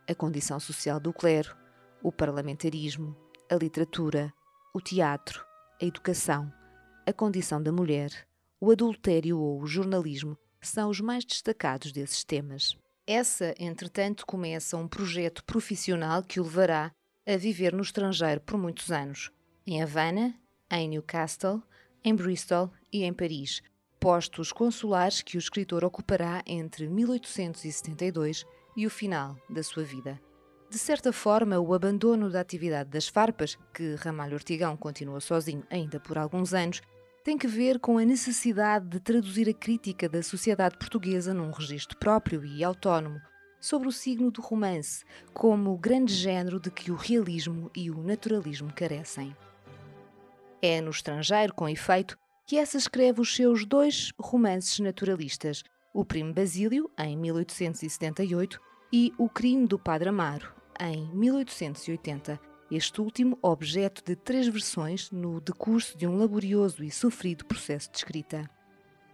A 0.08 0.14
condição 0.14 0.58
social 0.58 0.98
do 0.98 1.12
clero, 1.12 1.56
o 2.02 2.10
parlamentarismo, 2.10 3.16
a 3.50 3.54
literatura, 3.54 4.32
o 4.74 4.80
teatro, 4.80 5.44
a 5.80 5.84
educação, 5.84 6.52
a 7.06 7.12
condição 7.12 7.62
da 7.62 7.70
mulher, 7.70 8.10
o 8.60 8.70
adultério 8.70 9.38
ou 9.38 9.60
o 9.60 9.66
jornalismo 9.66 10.36
são 10.60 10.90
os 10.90 11.00
mais 11.00 11.24
destacados 11.24 11.92
desses 11.92 12.24
temas. 12.24 12.76
Essa, 13.06 13.54
entretanto, 13.58 14.26
começa 14.26 14.76
um 14.76 14.86
projeto 14.86 15.44
profissional 15.44 16.22
que 16.22 16.38
o 16.38 16.44
levará 16.44 16.92
a 17.26 17.36
viver 17.36 17.72
no 17.72 17.82
estrangeiro 17.82 18.40
por 18.40 18.58
muitos 18.58 18.90
anos, 18.90 19.30
em 19.66 19.82
Havana, 19.82 20.34
em 20.70 20.88
Newcastle, 20.88 21.62
em 22.02 22.14
Bristol 22.14 22.70
e 22.92 23.04
em 23.04 23.12
Paris, 23.12 23.62
postos 23.98 24.52
consulares 24.52 25.20
que 25.20 25.36
o 25.36 25.38
escritor 25.38 25.84
ocupará 25.84 26.42
entre 26.46 26.88
1872 26.88 28.46
e 28.76 28.86
o 28.86 28.90
final 28.90 29.36
da 29.48 29.62
sua 29.62 29.84
vida. 29.84 30.20
De 30.70 30.78
certa 30.78 31.12
forma, 31.12 31.58
o 31.58 31.74
abandono 31.74 32.30
da 32.30 32.40
atividade 32.40 32.90
das 32.90 33.08
farpas, 33.08 33.58
que 33.74 33.96
Ramalho 33.96 34.34
Ortigão 34.34 34.76
continua 34.76 35.20
sozinho 35.20 35.64
ainda 35.68 35.98
por 35.98 36.16
alguns 36.16 36.54
anos, 36.54 36.80
tem 37.24 37.36
que 37.36 37.46
ver 37.46 37.78
com 37.78 37.98
a 37.98 38.04
necessidade 38.04 38.88
de 38.88 39.00
traduzir 39.00 39.48
a 39.48 39.52
crítica 39.52 40.08
da 40.08 40.22
sociedade 40.22 40.78
portuguesa 40.78 41.34
num 41.34 41.50
registro 41.50 41.98
próprio 41.98 42.44
e 42.44 42.64
autónomo, 42.64 43.20
sobre 43.60 43.86
o 43.86 43.92
signo 43.92 44.30
do 44.30 44.40
romance, 44.40 45.04
como 45.34 45.76
grande 45.76 46.14
género 46.14 46.58
de 46.58 46.70
que 46.70 46.90
o 46.90 46.96
realismo 46.96 47.70
e 47.76 47.90
o 47.90 48.02
naturalismo 48.02 48.72
carecem. 48.72 49.36
É 50.62 50.80
no 50.80 50.90
estrangeiro, 50.90 51.54
com 51.54 51.68
efeito, 51.68 52.18
que 52.46 52.56
essa 52.56 52.76
escreve 52.76 53.20
os 53.20 53.34
seus 53.34 53.64
dois 53.64 54.12
romances 54.18 54.80
naturalistas, 54.80 55.62
O 55.94 56.04
Primo 56.04 56.32
Basílio, 56.32 56.90
em 56.98 57.16
1878, 57.16 58.60
e 58.92 59.12
O 59.16 59.28
Crime 59.28 59.66
do 59.66 59.78
Padre 59.78 60.08
Amaro, 60.08 60.52
em 60.80 61.08
1880, 61.14 62.40
este 62.70 63.00
último 63.00 63.38
objeto 63.42 64.02
de 64.04 64.16
três 64.16 64.48
versões 64.48 65.10
no 65.10 65.40
decurso 65.40 65.96
de 65.98 66.06
um 66.06 66.16
laborioso 66.16 66.82
e 66.82 66.90
sofrido 66.90 67.44
processo 67.44 67.90
de 67.90 67.98
escrita. 67.98 68.48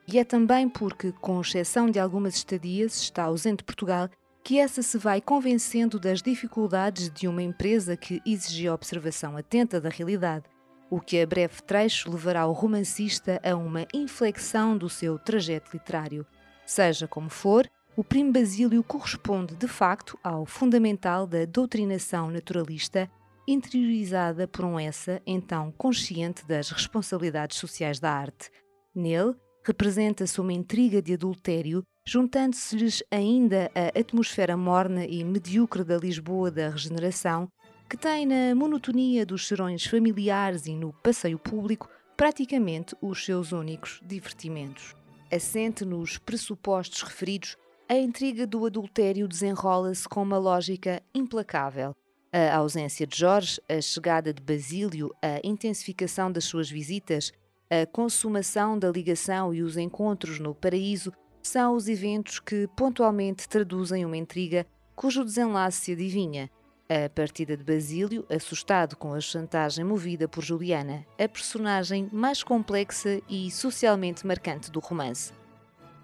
E 0.06 0.18
é 0.18 0.24
também 0.24 0.68
porque, 0.68 1.12
com 1.12 1.40
exceção 1.40 1.90
de 1.90 1.98
algumas 1.98 2.36
estadias, 2.36 3.00
está 3.00 3.24
ausente 3.24 3.64
Portugal 3.64 4.08
que 4.46 4.60
essa 4.60 4.80
se 4.80 4.96
vai 4.96 5.20
convencendo 5.20 5.98
das 5.98 6.22
dificuldades 6.22 7.10
de 7.10 7.26
uma 7.26 7.42
empresa 7.42 7.96
que 7.96 8.22
exigia 8.24 8.72
observação 8.72 9.36
atenta 9.36 9.80
da 9.80 9.88
realidade, 9.88 10.44
o 10.88 11.00
que 11.00 11.20
a 11.20 11.26
breve 11.26 11.60
trecho 11.62 12.08
levará 12.08 12.46
o 12.46 12.52
romancista 12.52 13.40
a 13.42 13.56
uma 13.56 13.88
inflexão 13.92 14.78
do 14.78 14.88
seu 14.88 15.18
trajeto 15.18 15.72
literário. 15.72 16.24
Seja 16.64 17.08
como 17.08 17.28
for, 17.28 17.68
o 17.96 18.04
Primo 18.04 18.30
Basílio 18.30 18.84
corresponde 18.84 19.56
de 19.56 19.66
facto 19.66 20.16
ao 20.22 20.46
fundamental 20.46 21.26
da 21.26 21.44
doutrinação 21.44 22.30
naturalista, 22.30 23.10
interiorizada 23.48 24.46
por 24.46 24.64
um 24.64 24.78
essa 24.78 25.20
então 25.26 25.72
consciente 25.72 26.46
das 26.46 26.70
responsabilidades 26.70 27.58
sociais 27.58 27.98
da 27.98 28.12
arte. 28.12 28.48
Nele, 28.94 29.34
representa-se 29.64 30.40
uma 30.40 30.52
intriga 30.52 31.02
de 31.02 31.14
adultério 31.14 31.84
juntando-se-lhes 32.06 33.02
ainda 33.10 33.70
a 33.75 33.98
atmosfera 33.98 34.56
morna 34.56 35.04
e 35.04 35.25
medíocre 35.25 35.82
da 35.82 35.98
Lisboa 35.98 36.52
da 36.52 36.68
regeneração, 36.68 37.50
que 37.90 37.96
tem 37.96 38.25
na 38.25 38.54
monotonia 38.54 39.26
dos 39.26 39.46
serões 39.48 39.84
familiares 39.84 40.66
e 40.66 40.75
no 40.76 40.92
passeio 40.92 41.38
público 41.38 41.88
praticamente 42.16 42.94
os 43.02 43.25
seus 43.25 43.50
únicos 43.50 44.00
divertimentos. 44.06 44.94
Assente 45.32 45.84
nos 45.84 46.16
pressupostos 46.16 47.02
referidos, 47.02 47.56
a 47.88 47.96
intriga 47.96 48.46
do 48.46 48.64
adultério 48.64 49.26
desenrola-se 49.26 50.08
com 50.08 50.22
uma 50.22 50.38
lógica 50.38 51.02
implacável. 51.12 51.92
A 52.32 52.56
ausência 52.56 53.06
de 53.06 53.16
Jorge, 53.18 53.60
a 53.68 53.80
chegada 53.80 54.32
de 54.32 54.42
Basílio, 54.42 55.12
a 55.20 55.40
intensificação 55.42 56.30
das 56.30 56.44
suas 56.44 56.70
visitas, 56.70 57.32
a 57.68 57.86
consumação 57.86 58.78
da 58.78 58.90
ligação 58.90 59.52
e 59.52 59.62
os 59.62 59.76
encontros 59.76 60.38
no 60.38 60.54
paraíso 60.54 61.12
são 61.46 61.74
os 61.74 61.88
eventos 61.88 62.40
que 62.40 62.66
pontualmente 62.76 63.48
traduzem 63.48 64.04
uma 64.04 64.16
intriga 64.16 64.66
cujo 64.94 65.24
desenlace 65.24 65.84
se 65.84 65.92
adivinha. 65.92 66.50
A 66.88 67.08
partida 67.08 67.56
de 67.56 67.64
Basílio, 67.64 68.24
assustado 68.28 68.96
com 68.96 69.12
a 69.12 69.20
chantagem 69.20 69.84
movida 69.84 70.28
por 70.28 70.42
Juliana, 70.42 71.04
a 71.18 71.28
personagem 71.28 72.08
mais 72.12 72.42
complexa 72.42 73.20
e 73.28 73.50
socialmente 73.50 74.26
marcante 74.26 74.70
do 74.70 74.80
romance. 74.80 75.32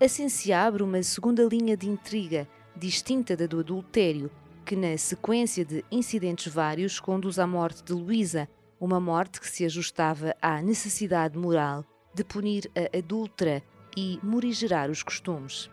Assim 0.00 0.28
se 0.28 0.52
abre 0.52 0.82
uma 0.82 1.02
segunda 1.02 1.44
linha 1.44 1.76
de 1.76 1.88
intriga, 1.88 2.48
distinta 2.76 3.36
da 3.36 3.46
do 3.46 3.60
adultério, 3.60 4.30
que, 4.64 4.76
na 4.76 4.96
sequência 4.96 5.64
de 5.64 5.84
incidentes 5.90 6.52
vários, 6.52 6.98
conduz 7.00 7.38
à 7.38 7.46
morte 7.46 7.82
de 7.82 7.92
Luísa, 7.92 8.48
uma 8.80 9.00
morte 9.00 9.40
que 9.40 9.48
se 9.48 9.64
ajustava 9.64 10.34
à 10.40 10.60
necessidade 10.60 11.38
moral 11.38 11.84
de 12.14 12.24
punir 12.24 12.70
a 12.76 12.96
adulta 12.96 13.62
e 13.96 14.18
morigerar 14.22 14.90
os 14.90 15.02
costumes. 15.02 15.70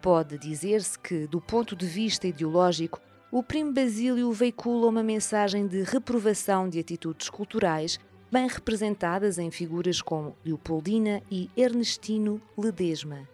Pode 0.00 0.38
dizer-se 0.38 0.98
que, 0.98 1.26
do 1.26 1.40
ponto 1.40 1.74
de 1.74 1.86
vista 1.86 2.26
ideológico, 2.26 3.00
o 3.30 3.42
primo 3.42 3.72
Basílio 3.72 4.32
veicula 4.32 4.86
uma 4.86 5.02
mensagem 5.02 5.66
de 5.66 5.82
reprovação 5.82 6.68
de 6.68 6.78
atitudes 6.78 7.28
culturais 7.28 7.98
bem 8.30 8.48
representadas 8.48 9.38
em 9.38 9.50
figuras 9.50 10.00
como 10.00 10.36
Leopoldina 10.44 11.22
e 11.30 11.50
Ernestino 11.56 12.40
Ledesma. 12.56 13.28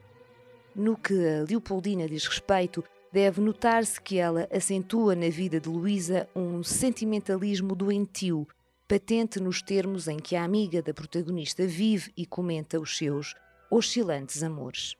No 0.74 0.96
que 0.96 1.14
a 1.14 1.44
Leopoldina 1.48 2.08
diz 2.08 2.26
respeito, 2.26 2.82
deve 3.12 3.40
notar-se 3.40 4.00
que 4.00 4.18
ela 4.18 4.48
acentua 4.50 5.14
na 5.14 5.28
vida 5.28 5.60
de 5.60 5.68
Luísa 5.68 6.28
um 6.34 6.62
sentimentalismo 6.62 7.74
doentio, 7.74 8.46
patente 8.88 9.38
nos 9.38 9.60
termos 9.60 10.08
em 10.08 10.18
que 10.18 10.34
a 10.34 10.44
amiga 10.44 10.80
da 10.82 10.94
protagonista 10.94 11.66
vive 11.66 12.10
e 12.16 12.24
comenta 12.24 12.80
os 12.80 12.96
seus 12.96 13.34
oscilantes 13.72 14.42
amores. 14.42 14.94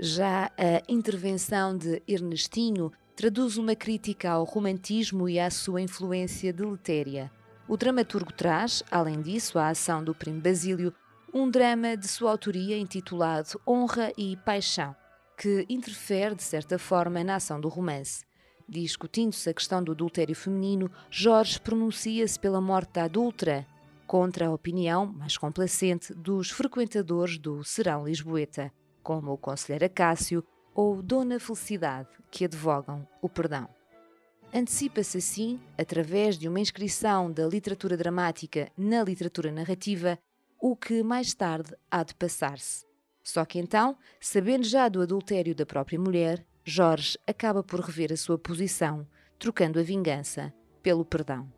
Já 0.00 0.50
a 0.56 0.82
intervenção 0.88 1.76
de 1.76 2.02
Ernestinho 2.08 2.90
traduz 3.14 3.58
uma 3.58 3.76
crítica 3.76 4.30
ao 4.30 4.44
romantismo 4.44 5.28
e 5.28 5.38
à 5.38 5.50
sua 5.50 5.82
influência 5.82 6.50
deletéria. 6.52 7.30
O 7.68 7.76
dramaturgo 7.76 8.32
traz, 8.32 8.82
além 8.90 9.20
disso, 9.20 9.58
à 9.58 9.68
ação 9.68 10.02
do 10.02 10.14
primo 10.14 10.40
Basílio, 10.40 10.94
um 11.32 11.50
drama 11.50 11.94
de 11.94 12.08
sua 12.08 12.30
autoria 12.30 12.78
intitulado 12.78 13.60
Honra 13.66 14.12
e 14.16 14.36
Paixão, 14.38 14.96
que 15.36 15.66
interfere, 15.68 16.34
de 16.34 16.42
certa 16.42 16.78
forma, 16.78 17.22
na 17.22 17.36
ação 17.36 17.60
do 17.60 17.68
romance. 17.68 18.24
Discutindo-se 18.66 19.50
a 19.50 19.54
questão 19.54 19.82
do 19.82 19.92
adultério 19.92 20.34
feminino, 20.34 20.90
Jorge 21.10 21.60
pronuncia-se 21.60 22.40
pela 22.40 22.60
morte 22.60 22.94
da 22.94 23.04
adulta, 23.04 23.66
contra 24.06 24.46
a 24.46 24.52
opinião 24.52 25.06
mais 25.06 25.36
complacente 25.36 26.14
dos 26.14 26.50
frequentadores 26.50 27.38
do 27.38 27.64
Serão 27.64 28.06
Lisboeta, 28.06 28.72
como 29.02 29.32
o 29.32 29.38
conselheiro 29.38 29.86
Acácio 29.86 30.44
ou 30.74 31.02
Dona 31.02 31.40
Felicidade, 31.40 32.08
que 32.30 32.44
advogam 32.44 33.06
o 33.20 33.28
perdão. 33.28 33.68
Antecipa-se 34.54 35.18
assim, 35.18 35.60
através 35.76 36.38
de 36.38 36.48
uma 36.48 36.60
inscrição 36.60 37.30
da 37.30 37.46
literatura 37.46 37.96
dramática 37.96 38.70
na 38.76 39.02
literatura 39.02 39.50
narrativa, 39.50 40.18
o 40.60 40.76
que 40.76 41.02
mais 41.02 41.34
tarde 41.34 41.74
há 41.90 42.02
de 42.02 42.14
passar-se. 42.14 42.86
Só 43.22 43.44
que 43.44 43.58
então, 43.58 43.96
sabendo 44.20 44.64
já 44.64 44.88
do 44.88 45.02
adultério 45.02 45.54
da 45.54 45.66
própria 45.66 45.98
mulher, 45.98 46.46
Jorge 46.64 47.18
acaba 47.26 47.62
por 47.62 47.80
rever 47.80 48.12
a 48.12 48.16
sua 48.16 48.38
posição, 48.38 49.06
trocando 49.38 49.78
a 49.80 49.82
vingança 49.82 50.54
pelo 50.82 51.04
perdão. 51.04 51.55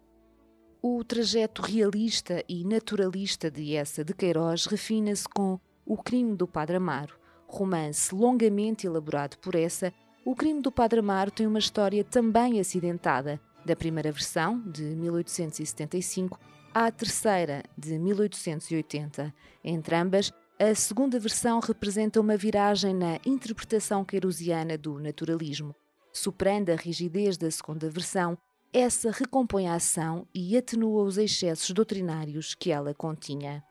O 0.81 1.03
trajeto 1.03 1.61
realista 1.61 2.45
e 2.49 2.65
naturalista 2.65 3.51
de 3.51 3.75
essa 3.75 4.05
de 4.05 4.15
Queiroz 4.15 4.67
refina-se 4.67 5.29
com 5.29 5.59
O 5.85 5.97
Crime 5.97 6.37
do 6.37 6.47
Padre 6.47 6.77
Amaro, 6.77 7.19
romance 7.49 8.15
longamente 8.15 8.87
elaborado 8.87 9.37
por 9.39 9.57
essa. 9.57 9.93
O 10.25 10.37
Crime 10.37 10.63
do 10.63 10.71
Padre 10.71 11.01
Amaro 11.01 11.33
tem 11.33 11.49
uma 11.49 11.59
história 11.59 12.05
também 12.05 12.61
acidentada, 12.61 13.41
da 13.67 13.75
primeira 13.75 14.13
versão, 14.13 14.61
de 14.61 14.85
1875, 14.85 16.39
à 16.73 16.93
terceira, 16.93 17.65
de 17.77 17.99
1880. 17.99 19.35
Entre 19.65 19.97
ambas, 19.97 20.33
a 20.61 20.73
segunda 20.77 21.19
versão 21.19 21.59
representa 21.59 22.21
uma 22.21 22.37
viragem 22.37 22.95
na 22.95 23.19
interpretação 23.27 24.05
queirosiana 24.05 24.79
do 24.79 25.01
naturalismo. 25.01 25.75
Superando 26.13 26.71
a 26.71 26.77
rigidez 26.77 27.37
da 27.37 27.51
segunda 27.51 27.91
versão, 27.91 28.39
essa 28.73 29.11
recompõe 29.11 29.67
a 29.67 29.75
ação 29.75 30.27
e 30.35 30.57
atenua 30.57 31.03
os 31.03 31.17
excessos 31.17 31.71
doutrinários 31.71 32.55
que 32.55 32.71
ela 32.71 32.93
continha. 32.93 33.65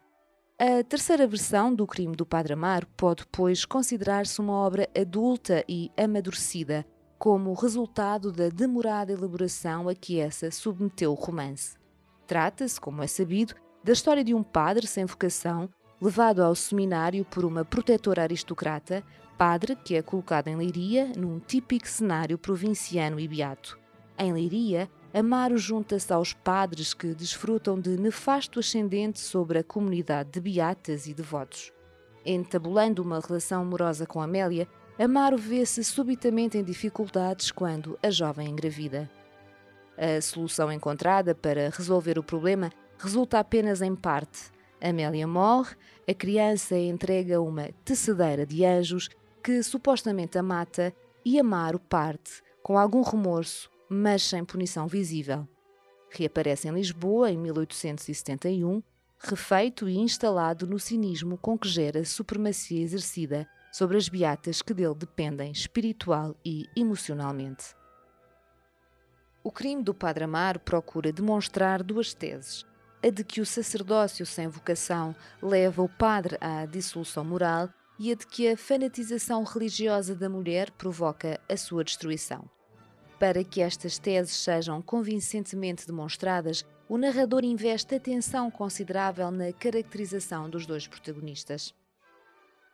A 0.59 0.83
terceira 0.83 1.27
versão 1.27 1.73
do 1.73 1.85
crime 1.85 2.15
do 2.15 2.25
Padre 2.25 2.53
Amaro 2.53 2.87
pode, 2.97 3.25
pois, 3.31 3.63
considerar-se 3.63 4.41
uma 4.41 4.53
obra 4.53 4.89
adulta 4.99 5.63
e 5.69 5.91
amadurecida, 5.95 6.83
como 7.19 7.53
resultado 7.53 8.31
da 8.31 8.49
demorada 8.49 9.11
elaboração 9.11 9.87
a 9.87 9.93
que 9.93 10.19
essa 10.19 10.49
submeteu 10.49 11.11
o 11.11 11.15
romance. 11.15 11.77
Trata-se, 12.25 12.81
como 12.81 13.03
é 13.03 13.07
sabido, 13.07 13.53
da 13.83 13.93
história 13.93 14.23
de 14.23 14.33
um 14.33 14.41
padre 14.41 14.87
sem 14.87 15.05
vocação, 15.05 15.69
levado 16.01 16.41
ao 16.41 16.55
seminário 16.55 17.23
por 17.23 17.45
uma 17.45 17.63
protetora 17.63 18.23
aristocrata, 18.23 19.03
padre 19.37 19.75
que 19.75 19.95
é 19.95 20.01
colocado 20.01 20.47
em 20.47 20.55
Leiria 20.55 21.11
num 21.15 21.39
típico 21.39 21.87
cenário 21.87 22.37
provinciano 22.37 23.19
e 23.19 23.27
beato. 23.27 23.79
Em 24.19 24.33
Leiria, 24.33 24.89
Amaro 25.13 25.57
junta-se 25.59 26.11
aos 26.11 26.33
padres 26.33 26.91
que 26.91 27.13
desfrutam 27.13 27.79
de 27.79 27.97
nefasto 27.99 28.59
ascendente 28.59 29.19
sobre 29.19 29.59
a 29.59 29.63
comunidade 29.63 30.31
de 30.31 30.41
beatas 30.41 31.05
e 31.05 31.13
devotos. 31.13 31.71
Entabulando 32.25 33.03
uma 33.03 33.19
relação 33.19 33.61
amorosa 33.61 34.07
com 34.07 34.19
Amélia, 34.19 34.67
Amaro 34.97 35.37
vê-se 35.37 35.83
subitamente 35.83 36.57
em 36.57 36.63
dificuldades 36.63 37.51
quando 37.51 37.97
a 38.01 38.09
jovem 38.09 38.49
engravida. 38.49 39.07
A 39.95 40.19
solução 40.19 40.71
encontrada 40.71 41.35
para 41.35 41.69
resolver 41.69 42.17
o 42.17 42.23
problema 42.23 42.71
resulta 42.97 43.37
apenas 43.37 43.83
em 43.83 43.95
parte. 43.95 44.51
Amélia 44.81 45.27
morre, 45.27 45.75
a 46.09 46.13
criança 46.13 46.73
é 46.73 46.85
entregue 46.85 47.33
a 47.33 47.41
uma 47.41 47.69
tecedeira 47.85 48.47
de 48.47 48.65
anjos 48.65 49.09
que 49.43 49.61
supostamente 49.61 50.39
a 50.39 50.43
mata 50.43 50.91
e 51.23 51.39
Amaro 51.39 51.79
parte, 51.79 52.41
com 52.63 52.77
algum 52.77 53.01
remorso, 53.01 53.69
mas 53.89 54.23
sem 54.23 54.43
punição 54.43 54.87
visível. 54.87 55.47
Reaparece 56.09 56.67
em 56.67 56.71
Lisboa 56.71 57.31
em 57.31 57.37
1871, 57.37 58.81
refeito 59.19 59.89
e 59.89 59.97
instalado 59.97 60.67
no 60.67 60.79
cinismo 60.79 61.37
com 61.37 61.57
que 61.57 61.67
gera 61.67 62.05
supremacia 62.05 62.81
exercida 62.81 63.47
sobre 63.71 63.97
as 63.97 64.07
beatas 64.09 64.61
que 64.61 64.73
dele 64.73 64.95
dependem 64.95 65.51
espiritual 65.51 66.35
e 66.45 66.65
emocionalmente. 66.75 67.75
O 69.43 69.51
crime 69.51 69.83
do 69.83 69.93
Padre 69.93 70.23
Amaro 70.25 70.59
procura 70.59 71.11
demonstrar 71.11 71.83
duas 71.83 72.13
teses. 72.13 72.65
A 73.01 73.09
de 73.09 73.23
que 73.23 73.39
o 73.39 73.45
sacerdócio 73.45 74.25
sem 74.25 74.47
vocação 74.47 75.15
leva 75.41 75.83
o 75.83 75.87
padre 75.87 76.35
à 76.41 76.65
dissolução 76.65 77.23
moral 77.23 77.69
e 77.99 78.11
a 78.11 78.15
de 78.15 78.25
que 78.25 78.49
a 78.49 78.57
fanatização 78.57 79.43
religiosa 79.43 80.15
da 80.15 80.27
mulher 80.27 80.71
provoca 80.71 81.39
a 81.47 81.55
sua 81.55 81.83
destruição. 81.83 82.49
Para 83.19 83.43
que 83.43 83.61
estas 83.61 83.97
teses 83.97 84.35
sejam 84.35 84.81
convincentemente 84.81 85.87
demonstradas, 85.87 86.63
o 86.87 86.97
narrador 86.97 87.43
investe 87.43 87.95
atenção 87.95 88.51
considerável 88.51 89.31
na 89.31 89.51
caracterização 89.51 90.49
dos 90.49 90.65
dois 90.65 90.87
protagonistas. 90.87 91.73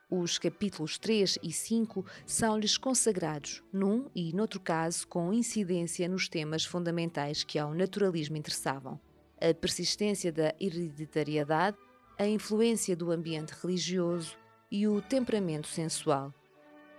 Os 0.09 0.37
capítulos 0.37 0.97
3 0.97 1.39
e 1.41 1.51
5 1.51 2.05
são-lhes 2.25 2.77
consagrados, 2.77 3.63
num 3.71 4.09
e 4.13 4.33
noutro 4.33 4.59
caso, 4.59 5.07
com 5.07 5.33
incidência 5.33 6.07
nos 6.07 6.27
temas 6.27 6.65
fundamentais 6.65 7.43
que 7.43 7.57
ao 7.57 7.73
naturalismo 7.73 8.35
interessavam: 8.35 8.99
a 9.41 9.53
persistência 9.53 10.31
da 10.31 10.53
hereditariedade, 10.59 11.77
a 12.19 12.27
influência 12.27 12.95
do 12.95 13.11
ambiente 13.11 13.55
religioso 13.59 14.37
e 14.69 14.87
o 14.87 15.01
temperamento 15.01 15.67
sensual. 15.67 16.33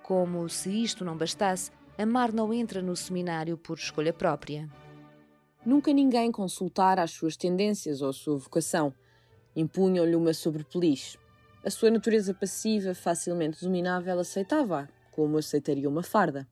Como 0.03 0.49
se 0.49 0.83
isto 0.83 1.05
não 1.05 1.17
bastasse, 1.17 1.71
Amar 1.97 2.33
não 2.33 2.53
entra 2.53 2.83
no 2.83 2.97
seminário 2.97 3.57
por 3.57 3.79
escolha 3.79 4.13
própria. 4.13 4.69
Nunca 5.65 5.93
ninguém 5.93 6.33
consultara 6.33 7.03
as 7.03 7.13
suas 7.13 7.37
tendências 7.37 8.03
ou 8.03 8.09
a 8.09 8.13
sua 8.13 8.37
vocação. 8.37 8.93
Impunham-lhe 9.55 10.17
uma 10.17 10.35
sobrepeliz. 10.35 11.17
A 11.65 11.71
sua 11.71 11.91
natureza 11.91 12.35
passiva, 12.35 12.95
facilmente 12.95 13.65
dominável, 13.65 14.19
aceitava 14.19 14.89
como 15.13 15.39
aceitaria 15.39 15.89
uma 15.89 16.03
farda. 16.03 16.47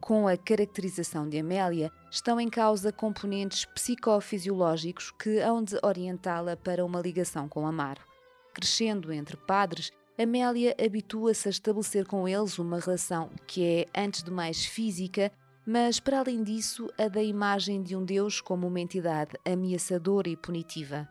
Com 0.00 0.26
a 0.26 0.36
caracterização 0.36 1.28
de 1.28 1.38
Amélia, 1.38 1.90
estão 2.10 2.40
em 2.40 2.50
causa 2.50 2.92
componentes 2.92 3.64
psicofisiológicos 3.64 5.12
que 5.12 5.38
hão 5.38 5.62
de 5.62 5.78
orientá-la 5.82 6.56
para 6.56 6.84
uma 6.84 7.00
ligação 7.00 7.48
com 7.48 7.66
Amaro. 7.66 8.00
Crescendo 8.52 9.12
entre 9.12 9.36
padres, 9.36 9.92
Amélia 10.20 10.74
habitua-se 10.84 11.46
a 11.46 11.50
estabelecer 11.50 12.04
com 12.04 12.26
eles 12.26 12.58
uma 12.58 12.80
relação 12.80 13.30
que 13.46 13.86
é, 13.94 14.04
antes 14.04 14.24
de 14.24 14.32
mais, 14.32 14.64
física, 14.64 15.30
mas, 15.64 16.00
para 16.00 16.18
além 16.18 16.42
disso, 16.42 16.88
a 16.98 17.06
da 17.06 17.22
imagem 17.22 17.84
de 17.84 17.94
um 17.94 18.04
Deus 18.04 18.40
como 18.40 18.66
uma 18.66 18.80
entidade 18.80 19.36
ameaçadora 19.44 20.28
e 20.28 20.36
punitiva. 20.36 21.08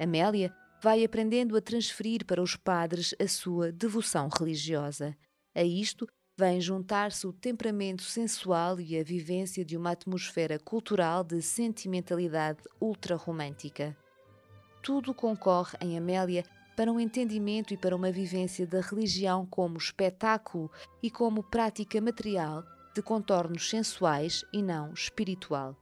Amélia 0.00 0.54
vai 0.82 1.04
aprendendo 1.04 1.54
a 1.54 1.60
transferir 1.60 2.24
para 2.24 2.40
os 2.40 2.56
padres 2.56 3.14
a 3.20 3.28
sua 3.28 3.70
devoção 3.70 4.30
religiosa. 4.34 5.14
A 5.54 5.62
isto 5.62 6.06
vem 6.38 6.58
juntar-se 6.58 7.26
o 7.26 7.34
temperamento 7.34 8.04
sensual 8.04 8.80
e 8.80 8.98
a 8.98 9.04
vivência 9.04 9.66
de 9.66 9.76
uma 9.76 9.90
atmosfera 9.90 10.58
cultural 10.58 11.22
de 11.22 11.42
sentimentalidade 11.42 12.60
ultra-romântica. 12.80 13.94
Tudo 14.82 15.12
concorre 15.12 15.76
em 15.82 15.98
Amélia 15.98 16.42
para 16.76 16.92
um 16.92 17.00
entendimento 17.00 17.72
e 17.72 17.76
para 17.76 17.96
uma 17.96 18.12
vivência 18.12 18.66
da 18.66 18.80
religião 18.80 19.46
como 19.46 19.78
espetáculo 19.78 20.70
e 21.02 21.10
como 21.10 21.42
prática 21.42 22.00
material 22.00 22.62
de 22.94 23.02
contornos 23.02 23.68
sensuais 23.68 24.44
e 24.52 24.62
não 24.62 24.92
espiritual. 24.92 25.74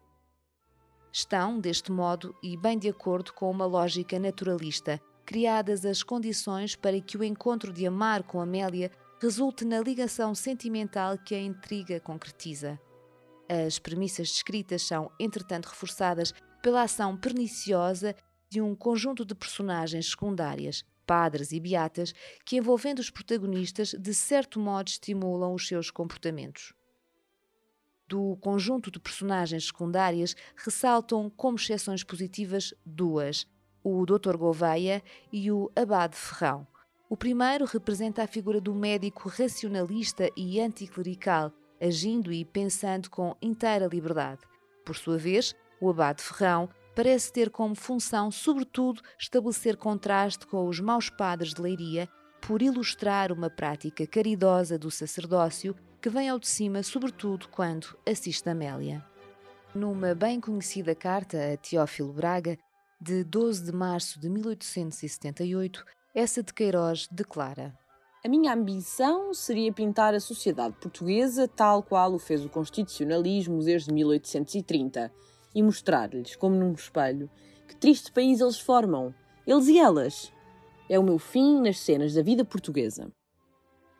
Estão, 1.12 1.60
deste 1.60 1.92
modo, 1.92 2.34
e 2.42 2.56
bem 2.56 2.78
de 2.78 2.88
acordo 2.88 3.32
com 3.32 3.50
uma 3.50 3.66
lógica 3.66 4.18
naturalista, 4.18 5.00
criadas 5.24 5.84
as 5.84 6.02
condições 6.02 6.74
para 6.74 7.00
que 7.00 7.16
o 7.16 7.24
encontro 7.24 7.72
de 7.72 7.86
Amar 7.86 8.22
com 8.22 8.40
Amélia 8.40 8.90
resulte 9.20 9.64
na 9.64 9.80
ligação 9.80 10.34
sentimental 10.34 11.16
que 11.18 11.34
a 11.34 11.40
intriga 11.40 12.00
concretiza. 12.00 12.80
As 13.48 13.78
premissas 13.78 14.28
descritas 14.28 14.82
são, 14.82 15.10
entretanto, 15.20 15.66
reforçadas 15.66 16.32
pela 16.62 16.82
ação 16.82 17.16
perniciosa 17.16 18.14
de 18.54 18.60
um 18.60 18.72
conjunto 18.72 19.24
de 19.24 19.34
personagens 19.34 20.10
secundárias, 20.10 20.84
padres 21.04 21.50
e 21.50 21.58
beatas, 21.58 22.14
que 22.44 22.56
envolvendo 22.56 23.00
os 23.00 23.10
protagonistas, 23.10 23.96
de 23.98 24.14
certo 24.14 24.60
modo 24.60 24.86
estimulam 24.86 25.52
os 25.54 25.66
seus 25.66 25.90
comportamentos. 25.90 26.72
Do 28.06 28.36
conjunto 28.36 28.92
de 28.92 29.00
personagens 29.00 29.66
secundárias, 29.66 30.36
ressaltam 30.54 31.28
como 31.28 31.56
exceções 31.56 32.04
positivas 32.04 32.72
duas: 32.86 33.44
o 33.82 34.06
Dr. 34.06 34.36
Gouveia 34.36 35.02
e 35.32 35.50
o 35.50 35.68
Abade 35.74 36.14
Ferrão. 36.14 36.64
O 37.10 37.16
primeiro 37.16 37.64
representa 37.64 38.22
a 38.22 38.28
figura 38.28 38.60
do 38.60 38.72
médico 38.72 39.28
racionalista 39.28 40.30
e 40.36 40.60
anticlerical, 40.60 41.52
agindo 41.80 42.32
e 42.32 42.44
pensando 42.44 43.10
com 43.10 43.36
inteira 43.42 43.88
liberdade. 43.88 44.42
Por 44.84 44.94
sua 44.94 45.18
vez, 45.18 45.56
o 45.80 45.90
Abade 45.90 46.22
Ferrão 46.22 46.70
parece 46.94 47.32
ter 47.32 47.50
como 47.50 47.74
função, 47.74 48.30
sobretudo, 48.30 49.02
estabelecer 49.18 49.76
contraste 49.76 50.46
com 50.46 50.68
os 50.68 50.80
maus 50.80 51.10
padres 51.10 51.52
de 51.52 51.60
Leiria, 51.60 52.08
por 52.40 52.60
ilustrar 52.60 53.32
uma 53.32 53.48
prática 53.48 54.06
caridosa 54.06 54.78
do 54.78 54.90
sacerdócio 54.90 55.74
que 56.00 56.10
vem 56.10 56.28
ao 56.28 56.38
de 56.38 56.46
cima, 56.46 56.82
sobretudo 56.82 57.48
quando 57.48 57.96
assiste 58.06 58.48
Amélia. 58.48 59.04
Numa 59.74 60.14
bem 60.14 60.38
conhecida 60.38 60.94
carta 60.94 61.38
a 61.52 61.56
Teófilo 61.56 62.12
Braga, 62.12 62.58
de 63.00 63.24
12 63.24 63.64
de 63.64 63.72
março 63.72 64.20
de 64.20 64.28
1878, 64.28 65.84
essa 66.14 66.42
de 66.42 66.52
Queiroz 66.52 67.08
declara: 67.10 67.74
A 68.24 68.28
minha 68.28 68.52
ambição 68.52 69.32
seria 69.32 69.72
pintar 69.72 70.14
a 70.14 70.20
sociedade 70.20 70.76
portuguesa 70.80 71.48
tal 71.48 71.82
qual 71.82 72.12
o 72.12 72.18
fez 72.18 72.44
o 72.44 72.50
constitucionalismo 72.50 73.64
desde 73.64 73.92
1830 73.92 75.10
e 75.54 75.62
mostrar-lhes, 75.62 76.36
como 76.36 76.56
num 76.56 76.72
espelho, 76.72 77.30
que 77.68 77.76
triste 77.76 78.12
país 78.12 78.40
eles 78.40 78.58
formam, 78.58 79.14
eles 79.46 79.68
e 79.68 79.78
elas. 79.78 80.32
É 80.88 80.98
o 80.98 81.02
meu 81.02 81.18
fim 81.18 81.60
nas 81.60 81.78
cenas 81.78 82.14
da 82.14 82.22
vida 82.22 82.44
portuguesa. 82.44 83.10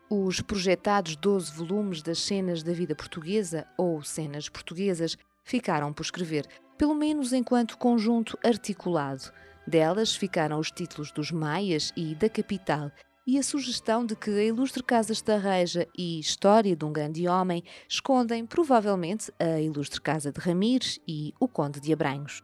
Os 0.09 0.39
projetados 0.39 1.15
12 1.15 1.51
volumes 1.53 2.01
das 2.01 2.19
cenas 2.19 2.61
da 2.61 2.73
vida 2.73 2.93
portuguesa, 2.93 3.65
ou 3.77 4.03
cenas 4.03 4.47
portuguesas, 4.47 5.17
ficaram 5.43 5.91
por 5.91 6.03
escrever, 6.03 6.47
pelo 6.77 6.93
menos 6.93 7.33
enquanto 7.33 7.77
conjunto 7.77 8.37
articulado. 8.43 9.31
Delas 9.65 10.15
ficaram 10.15 10.59
os 10.59 10.69
títulos 10.69 11.11
dos 11.11 11.31
Maias 11.31 11.91
e 11.95 12.13
da 12.13 12.29
Capital, 12.29 12.91
e 13.25 13.39
a 13.39 13.43
sugestão 13.43 14.05
de 14.05 14.15
que 14.15 14.29
a 14.29 14.43
ilustre 14.43 14.83
Casa 14.83 15.11
Estarreja 15.11 15.87
e 15.97 16.19
História 16.19 16.75
de 16.75 16.85
um 16.85 16.93
Grande 16.93 17.27
Homem 17.27 17.63
escondem 17.89 18.45
provavelmente 18.45 19.33
a 19.39 19.59
ilustre 19.59 19.99
Casa 19.99 20.31
de 20.31 20.39
Ramires 20.39 20.99
e 21.07 21.33
o 21.39 21.47
Conde 21.47 21.79
de 21.79 21.91
Abranhos. 21.91 22.43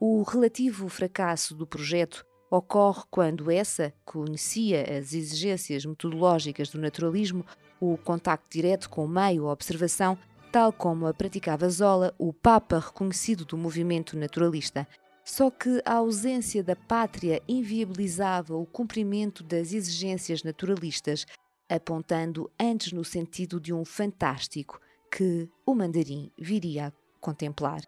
O 0.00 0.22
relativo 0.22 0.88
fracasso 0.88 1.54
do 1.54 1.66
projeto 1.66 2.26
ocorre 2.50 3.04
quando 3.10 3.50
essa 3.50 3.94
conhecia 4.04 4.82
as 4.82 5.12
exigências 5.12 5.84
metodológicas 5.84 6.70
do 6.70 6.80
naturalismo, 6.80 7.44
o 7.80 7.96
contacto 7.96 8.46
direto 8.50 8.90
com 8.90 9.04
o 9.04 9.08
meio, 9.08 9.46
a 9.46 9.52
observação, 9.52 10.18
tal 10.50 10.72
como 10.72 11.06
a 11.06 11.14
praticava 11.14 11.68
Zola, 11.68 12.14
o 12.18 12.32
Papa 12.32 12.78
reconhecido 12.78 13.44
do 13.44 13.56
movimento 13.56 14.16
naturalista. 14.16 14.88
Só 15.28 15.50
que 15.50 15.82
a 15.84 15.94
ausência 15.94 16.62
da 16.62 16.76
pátria 16.76 17.42
inviabilizava 17.48 18.56
o 18.56 18.64
cumprimento 18.64 19.42
das 19.42 19.72
exigências 19.72 20.44
naturalistas, 20.44 21.26
apontando 21.68 22.48
antes 22.60 22.92
no 22.92 23.04
sentido 23.04 23.58
de 23.60 23.72
um 23.74 23.84
fantástico 23.84 24.80
que 25.10 25.48
o 25.66 25.74
mandarim 25.74 26.30
viria 26.38 26.86
a 26.86 26.92
contemplar. 27.20 27.80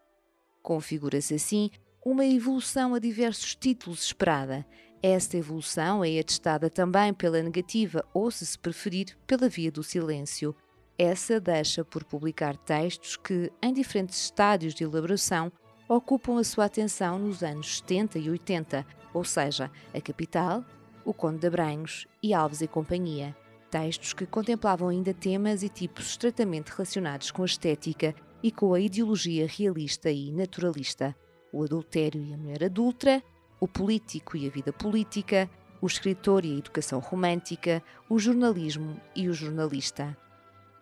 Configura-se 0.61 1.33
assim 1.33 1.71
uma 2.05 2.25
evolução 2.25 2.93
a 2.93 2.99
diversos 2.99 3.55
títulos 3.55 4.03
esperada. 4.03 4.65
Esta 5.01 5.37
evolução 5.37 6.03
é 6.03 6.19
atestada 6.19 6.69
também 6.69 7.13
pela 7.13 7.41
negativa 7.41 8.03
ou, 8.13 8.29
se 8.29 8.45
se 8.45 8.59
preferir, 8.59 9.17
pela 9.25 9.47
via 9.47 9.71
do 9.71 9.81
silêncio. 9.81 10.53
Essa 10.97 11.39
deixa 11.39 11.85
por 11.85 12.03
publicar 12.03 12.57
textos 12.57 13.15
que, 13.15 13.49
em 13.63 13.71
diferentes 13.71 14.25
estádios 14.25 14.75
de 14.75 14.83
elaboração, 14.83 15.49
ocupam 15.89 16.39
a 16.39 16.43
sua 16.43 16.65
atenção 16.65 17.17
nos 17.17 17.41
anos 17.41 17.79
70 17.79 18.19
e 18.19 18.29
80, 18.29 18.85
ou 19.11 19.23
seja, 19.23 19.71
A 19.91 19.99
Capital, 19.99 20.63
O 21.03 21.13
Conde 21.13 21.39
de 21.39 21.47
Abranhos 21.47 22.07
e 22.21 22.31
Alves 22.31 22.61
e 22.61 22.67
Companhia. 22.67 23.35
Textos 23.71 24.13
que 24.13 24.27
contemplavam 24.27 24.89
ainda 24.89 25.13
temas 25.13 25.63
e 25.63 25.69
tipos 25.69 26.11
estreitamente 26.11 26.71
relacionados 26.71 27.31
com 27.31 27.41
a 27.41 27.45
estética 27.45 28.13
e 28.43 28.51
com 28.51 28.73
a 28.73 28.79
ideologia 28.79 29.47
realista 29.47 30.11
e 30.11 30.31
naturalista. 30.31 31.15
O 31.51 31.63
adultério 31.63 32.23
e 32.23 32.33
a 32.33 32.37
mulher 32.37 32.65
adulta, 32.65 33.23
o 33.59 33.67
político 33.67 34.37
e 34.37 34.47
a 34.47 34.51
vida 34.51 34.71
política, 34.71 35.49
o 35.81 35.87
escritor 35.87 36.45
e 36.45 36.53
a 36.53 36.57
educação 36.57 36.99
romântica, 36.99 37.81
o 38.07 38.19
jornalismo 38.19 38.99
e 39.15 39.27
o 39.27 39.33
jornalista. 39.33 40.15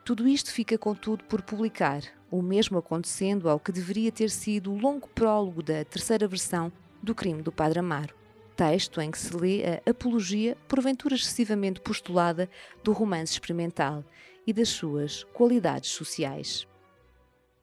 Tudo 0.08 0.26
isto 0.26 0.54
fica, 0.54 0.78
contudo, 0.78 1.26
por 1.26 1.41
publicar, 1.41 2.02
o 2.32 2.41
mesmo 2.41 2.78
acontecendo 2.78 3.50
ao 3.50 3.60
que 3.60 3.74
deveria 3.74 4.10
ter 4.10 4.30
sido 4.30 4.72
o 4.72 4.78
longo 4.80 5.06
prólogo 5.10 5.62
da 5.62 5.84
terceira 5.84 6.26
versão 6.30 6.72
do 7.04 7.13
Crime 7.13 7.41
do 7.41 7.52
Padre 7.52 7.80
Amaro, 7.80 8.15
texto 8.56 9.02
em 9.02 9.12
que 9.12 9.20
se 9.20 9.36
lê 9.36 9.82
a 9.86 9.89
apologia, 9.89 10.56
porventura 10.65 11.13
excessivamente 11.13 11.82
postulada, 11.82 12.50
do 12.82 12.93
romance 12.93 13.34
experimental 13.34 14.02
e 14.48 14.54
das 14.54 14.70
suas 14.70 15.26
qualidades 15.34 15.89
sociais. 15.89 16.65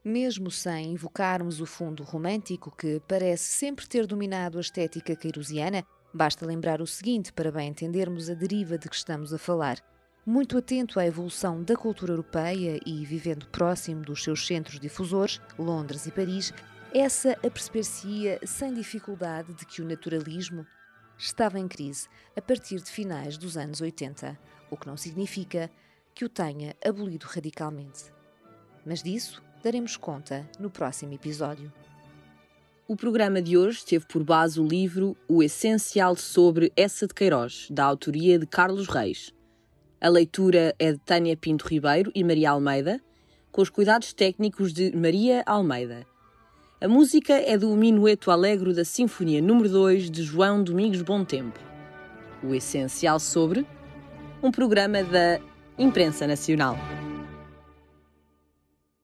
Mesmo 0.04 0.50
sem 0.50 0.92
invocarmos 0.92 1.62
o 1.62 1.66
fundo 1.66 2.02
romântico 2.02 2.70
que 2.76 3.00
parece 3.08 3.44
sempre 3.44 3.88
ter 3.88 4.06
dominado 4.06 4.58
a 4.58 4.60
estética 4.60 5.16
queirosiana, 5.16 5.82
basta 6.12 6.44
lembrar 6.44 6.82
o 6.82 6.86
seguinte 6.86 7.32
para 7.32 7.50
bem 7.50 7.70
entendermos 7.70 8.28
a 8.28 8.34
deriva 8.34 8.76
de 8.76 8.86
que 8.86 8.96
estamos 8.96 9.32
a 9.32 9.38
falar– 9.38 9.78
muito 10.26 10.56
atento 10.56 10.98
à 10.98 11.06
evolução 11.06 11.62
da 11.62 11.76
cultura 11.76 12.12
europeia 12.12 12.80
e 12.86 13.04
vivendo 13.04 13.46
próximo 13.48 14.02
dos 14.02 14.22
seus 14.22 14.46
centros 14.46 14.80
difusores, 14.80 15.40
Londres 15.58 16.06
e 16.06 16.10
Paris, 16.10 16.52
essa 16.92 17.32
aperceber-se-ia 17.44 18.40
sem 18.44 18.72
dificuldade 18.72 19.52
de 19.52 19.66
que 19.66 19.82
o 19.82 19.84
naturalismo 19.84 20.66
estava 21.18 21.58
em 21.58 21.68
crise 21.68 22.08
a 22.34 22.40
partir 22.40 22.80
de 22.80 22.90
finais 22.90 23.36
dos 23.36 23.56
anos 23.56 23.80
80, 23.80 24.38
o 24.70 24.76
que 24.76 24.86
não 24.86 24.96
significa 24.96 25.70
que 26.14 26.24
o 26.24 26.28
tenha 26.28 26.74
abolido 26.84 27.26
radicalmente. 27.26 28.04
Mas 28.86 29.02
disso 29.02 29.42
daremos 29.62 29.96
conta 29.96 30.48
no 30.58 30.70
próximo 30.70 31.12
episódio. 31.12 31.72
O 32.86 32.96
programa 32.96 33.42
de 33.42 33.56
hoje 33.56 33.84
teve 33.84 34.06
por 34.06 34.22
base 34.22 34.60
o 34.60 34.66
livro 34.66 35.16
O 35.26 35.42
Essencial 35.42 36.14
sobre 36.16 36.72
Essa 36.76 37.06
de 37.06 37.14
Queiroz, 37.14 37.68
da 37.70 37.84
autoria 37.84 38.38
de 38.38 38.46
Carlos 38.46 38.88
Reis. 38.88 39.33
A 40.04 40.08
leitura 40.10 40.74
é 40.78 40.92
de 40.92 40.98
Tânia 40.98 41.34
Pinto 41.34 41.66
Ribeiro 41.66 42.12
e 42.14 42.22
Maria 42.22 42.50
Almeida, 42.50 43.00
com 43.50 43.62
os 43.62 43.70
cuidados 43.70 44.12
técnicos 44.12 44.70
de 44.70 44.94
Maria 44.94 45.42
Almeida. 45.46 46.06
A 46.78 46.86
música 46.86 47.32
é 47.32 47.56
do 47.56 47.74
Minueto 47.74 48.30
Alegro 48.30 48.74
da 48.74 48.84
Sinfonia 48.84 49.40
número 49.40 49.66
2 49.66 50.10
de 50.10 50.22
João 50.22 50.62
Domingos 50.62 51.00
Bom 51.00 51.24
Tempo. 51.24 51.58
O 52.42 52.54
essencial 52.54 53.18
sobre 53.18 53.66
um 54.42 54.50
programa 54.50 55.02
da 55.02 55.40
Imprensa 55.78 56.26
Nacional. 56.26 56.76